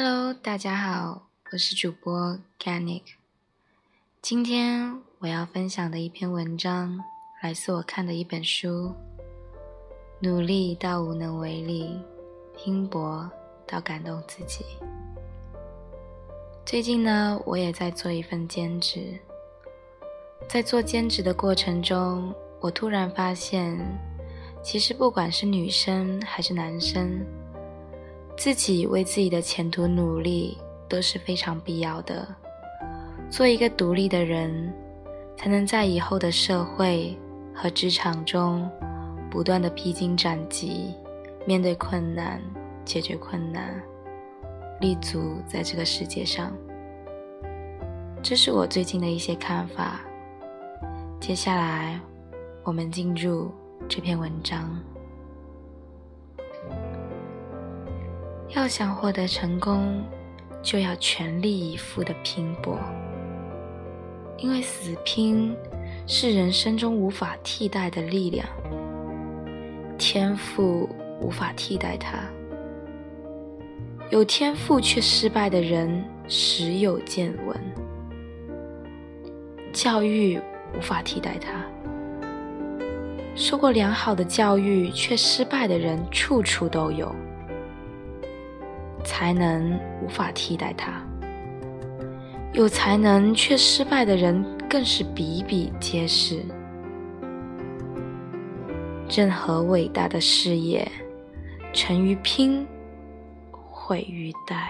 [0.00, 3.02] Hello，大家好，我是主播 Ganic。
[4.22, 7.00] 今天我要分享的一篇文章，
[7.42, 8.94] 来自我看的一本书。
[10.20, 12.00] 努力到无能为力，
[12.56, 13.28] 拼搏
[13.66, 14.64] 到感动自己。
[16.64, 19.18] 最近呢，我也在做一份兼职。
[20.48, 23.76] 在做兼职的过程中，我突然发现，
[24.62, 27.20] 其实不管是女生还是男生，
[28.38, 30.56] 自己为自己的前途努力
[30.88, 32.24] 都是非常必要的。
[33.28, 34.72] 做一个独立的人，
[35.36, 37.18] 才能在以后的社会
[37.52, 38.70] 和职场中
[39.28, 40.94] 不断的披荆斩棘，
[41.44, 42.40] 面对困难，
[42.84, 43.82] 解决困难，
[44.80, 46.52] 立足在这个世界上。
[48.22, 50.00] 这是我最近的一些看法。
[51.20, 52.00] 接下来，
[52.62, 53.50] 我们进入
[53.88, 54.80] 这篇文章。
[58.50, 60.02] 要想获得成功，
[60.62, 62.78] 就要全力以赴的拼搏。
[64.38, 65.54] 因为死拼
[66.06, 68.46] 是人生中无法替代的力量，
[69.98, 70.88] 天赋
[71.20, 72.18] 无法替代它。
[74.10, 77.56] 有天赋却失败的人时有见闻，
[79.72, 80.40] 教育
[80.74, 81.62] 无法替代他。
[83.34, 87.14] 受过良好的教育却失败的人处处都有。
[89.08, 91.02] 才能无法替代他，
[92.52, 96.44] 有才能却失败的人更是比比皆是。
[99.08, 100.86] 任何伟大的事业，
[101.72, 102.66] 成于拼，
[103.50, 104.68] 毁于殆。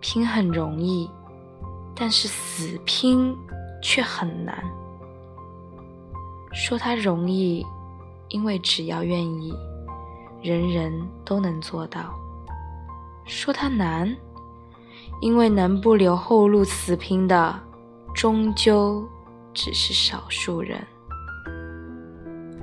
[0.00, 1.06] 拼很容易，
[1.94, 3.36] 但是死拼
[3.82, 4.64] 却很难。
[6.54, 7.62] 说它容易，
[8.30, 9.54] 因为只要愿意。
[10.44, 10.92] 人人
[11.24, 12.14] 都能做到。
[13.24, 14.14] 说它难，
[15.22, 17.58] 因为能不留后路死拼的，
[18.14, 19.02] 终究
[19.54, 20.78] 只是少数人。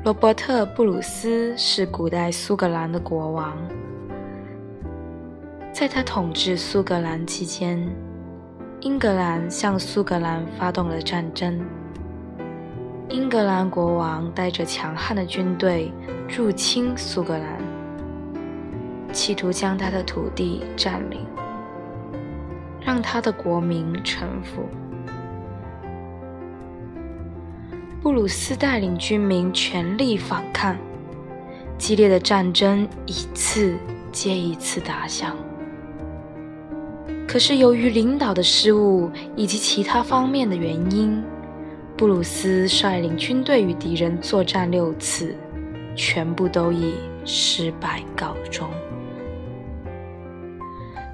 [0.04, 3.58] 罗伯特·布鲁斯是古代苏格兰的国王，
[5.74, 7.84] 在他统治苏格兰期间，
[8.82, 11.60] 英格兰向苏格兰发动了战争。
[13.10, 15.92] 英格兰国王带着强悍的军队
[16.30, 17.71] 入侵苏格兰。
[19.12, 21.26] 企图将他的土地占领，
[22.80, 24.68] 让他的国民臣服。
[28.02, 30.76] 布鲁斯带领军民全力反抗，
[31.78, 33.78] 激烈的战争一次
[34.12, 35.36] 接一次打响。
[37.28, 41.24] 可是由于领导的失误以及其他方面的原因，
[41.96, 45.36] 布鲁斯率领军队与敌人作战六次，
[45.96, 48.68] 全部都以失败告终。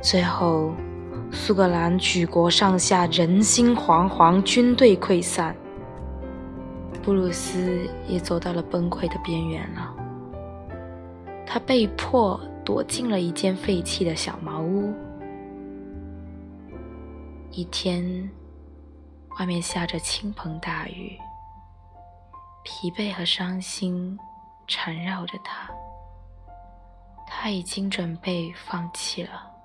[0.09, 0.73] 最后，
[1.33, 5.53] 苏格兰举国上下人心惶惶，军队溃散。
[7.03, 9.93] 布鲁斯也走到了崩溃的边缘了。
[11.45, 14.93] 他被迫躲进了一间废弃的小茅屋。
[17.51, 18.31] 一天，
[19.37, 21.17] 外面下着倾盆大雨，
[22.63, 24.17] 疲惫和伤心
[24.69, 25.69] 缠绕着他。
[27.27, 29.56] 他已经准备放弃了。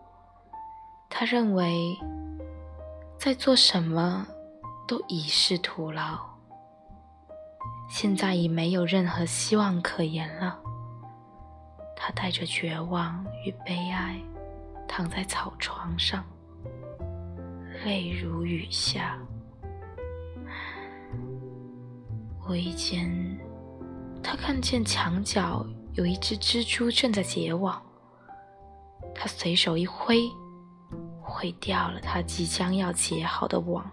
[1.15, 1.95] 他认为，
[3.19, 4.27] 在做什么
[4.89, 6.19] 都已是徒劳，
[7.91, 10.59] 现在已没有任何希望可言了。
[11.95, 14.19] 他带着绝望与悲哀，
[14.89, 16.25] 躺在草床上，
[17.85, 19.19] 泪如雨下。
[22.49, 23.39] 无意间，
[24.23, 27.81] 他看见墙角有一只蜘蛛正在结网，
[29.15, 30.29] 他随手一挥。
[31.33, 33.91] 毁掉了他即将要结好的网。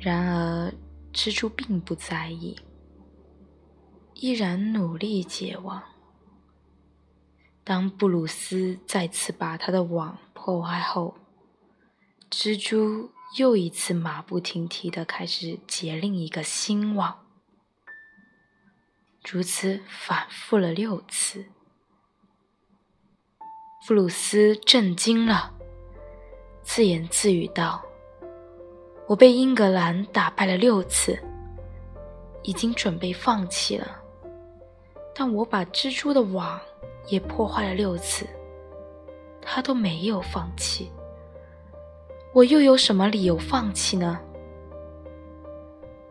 [0.00, 0.72] 然而，
[1.12, 2.56] 蜘蛛并不在意，
[4.14, 5.82] 依然努力结网。
[7.64, 11.16] 当布鲁斯再次把他的网破坏后，
[12.30, 17.26] 蜘蛛又一次马不停蹄地开始结另一个新网，
[19.28, 21.46] 如此反复了六次。
[23.86, 25.57] 布鲁斯震惊了，
[26.70, 27.82] 自言自语道
[29.08, 31.18] ：“我被英格兰打败了六次，
[32.42, 33.96] 已经准备放弃了。
[35.14, 36.60] 但我把蜘蛛的网
[37.06, 38.26] 也破坏了六次，
[39.40, 40.92] 他都没有放弃。
[42.34, 44.20] 我又有什么理由放弃呢？”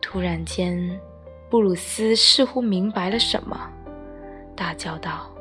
[0.02, 1.00] 突然间，
[1.52, 3.72] 布鲁斯似乎明白了什么，
[4.56, 5.32] 大叫道。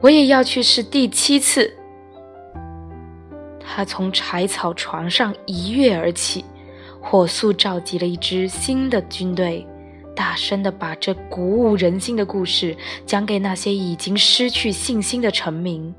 [0.00, 1.76] 我也要去试第七次。
[3.72, 6.44] 他从柴草床上一跃而起，
[7.00, 9.64] 火速召集了一支新的军队，
[10.16, 12.76] 大声地把这鼓舞人心的故事
[13.06, 15.94] 讲给那些已经失去信心的臣民。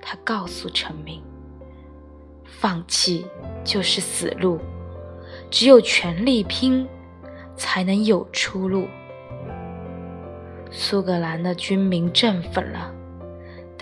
[0.00, 1.20] 他告诉臣民
[2.46, 3.26] ：“放弃
[3.64, 4.60] 就是死路，
[5.50, 6.86] 只有全力拼，
[7.56, 8.86] 才能有出路。”
[10.70, 12.94] 苏格兰的军民振奋了。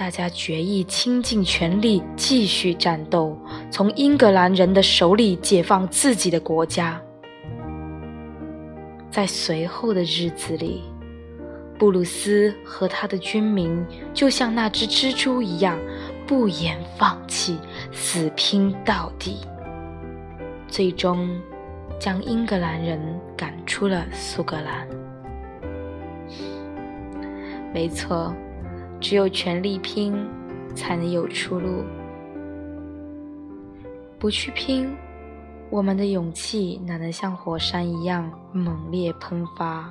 [0.01, 3.37] 大家决意倾尽全力继续战斗，
[3.71, 6.99] 从英格兰人的手里解放自己的国家。
[9.11, 10.81] 在随后的日子里，
[11.79, 15.79] 布鲁斯和他的军民就像那只蜘蛛一样，
[16.27, 17.59] 不言放弃，
[17.93, 19.37] 死拼到底，
[20.67, 21.29] 最终
[21.99, 22.99] 将英格兰人
[23.37, 24.89] 赶出了苏格兰。
[27.75, 28.35] 没错。
[29.01, 30.15] 只有全力拼，
[30.75, 31.83] 才能有出路。
[34.19, 34.95] 不去拼，
[35.71, 39.91] 我们的勇气哪能像火山一样猛烈喷发？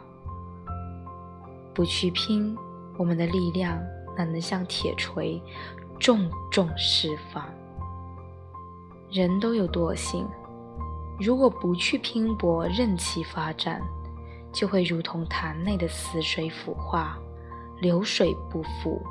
[1.74, 2.56] 不去拼，
[2.98, 3.82] 我们的力量
[4.16, 5.42] 哪能像铁锤
[6.00, 7.44] 重重释放？
[9.10, 10.28] 人都有惰性，
[11.20, 13.82] 如果不去拼搏，任其发展，
[14.54, 17.18] 就会如同潭内的死水腐化。
[17.82, 19.02] 流水不腐。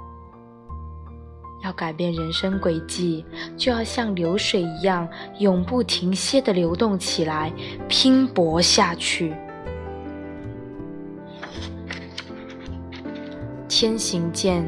[1.65, 3.25] 要改变人生轨迹，
[3.57, 5.09] 就要像流水一样
[5.41, 7.53] 永不停歇地流动起来，
[7.89, 9.35] 拼搏下去。
[13.69, 14.65] 天行健，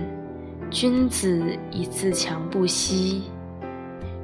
[0.68, 3.22] 君子以自强不息。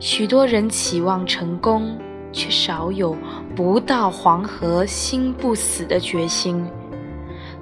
[0.01, 1.97] 许多人期望成功，
[2.33, 3.17] 却少有
[3.55, 6.65] 不到黄河心不死的决心。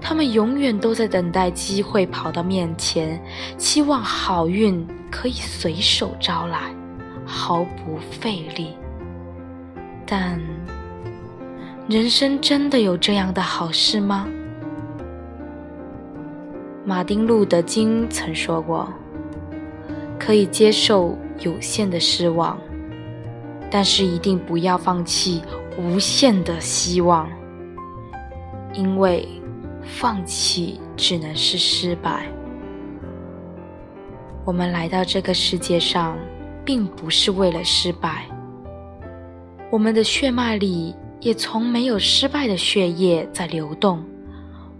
[0.06, 3.18] 他们永远都在等待机会跑到面前，
[3.56, 6.60] 期望好运可以随手招来，
[7.24, 8.76] 毫不费力。
[10.04, 10.38] 但
[11.88, 14.28] 人生真的有这样的好事吗？
[16.84, 18.92] 马丁·路德·金曾说过
[20.20, 22.58] ：“可以接受有限的失望，
[23.70, 25.40] 但是一定不要放弃
[25.78, 27.26] 无限的希望，
[28.74, 29.26] 因为。”
[29.84, 32.26] 放弃只能是失败。
[34.44, 36.18] 我们来到这个世界上，
[36.64, 38.26] 并不是为了失败。
[39.70, 44.04] 我们的血脉里也从没有失败的血液在流动。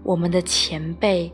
[0.03, 1.33] 我们的前辈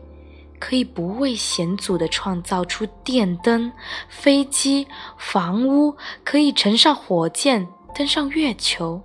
[0.58, 3.70] 可以不畏险阻地创造出电灯、
[4.08, 4.86] 飞机、
[5.18, 5.94] 房屋，
[6.24, 9.02] 可以乘上火箭登上月球，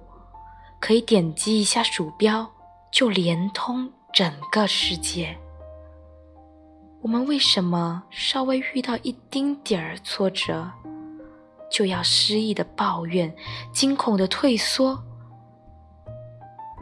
[0.80, 2.50] 可以点击一下鼠标
[2.92, 3.92] 就连通。
[4.14, 5.38] 整个世界，
[7.02, 10.72] 我们为什么稍微遇到一丁点儿挫折，
[11.70, 13.32] 就要失意的抱怨、
[13.72, 15.04] 惊恐的退缩？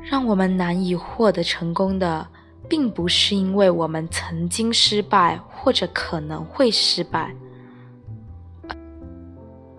[0.02, 2.26] 让我们难以获得成功的，
[2.70, 7.36] 并不是因为我们曾经失败或者可能会失败，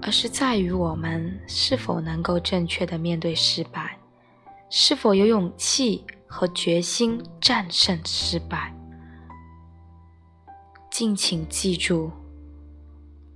[0.02, 3.96] 而是在于我们是否能够正确的面对失败，
[4.69, 6.04] 是否有勇气。
[6.37, 8.77] 和决心战胜失败。
[10.91, 12.12] 敬请记住，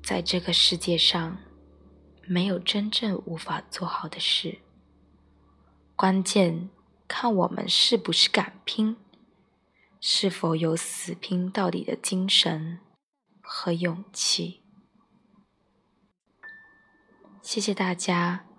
[0.02, 1.38] 在这个世界上，
[2.26, 4.58] 没有真正无法做好的事。
[5.96, 6.68] 关键
[7.08, 8.98] 看我们是不是敢拼，
[9.98, 12.80] 是否有死拼到底的精神
[13.40, 14.60] 和勇气。
[17.40, 18.49] 谢谢大家。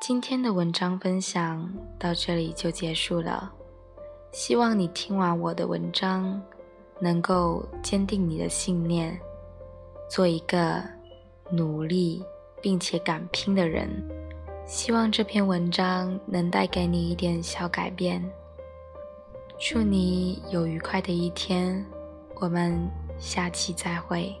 [0.00, 3.52] 今天的文章分享到这里就结束了，
[4.32, 6.40] 希望你听完我的文章，
[6.98, 9.20] 能够坚定你的信念，
[10.08, 10.82] 做一个
[11.50, 12.24] 努力
[12.62, 13.90] 并且敢拼的人。
[14.64, 18.24] 希望这篇文章能带给你一点小改变。
[19.58, 21.84] 祝你有愉快的一天，
[22.36, 22.88] 我们
[23.18, 24.34] 下期再会。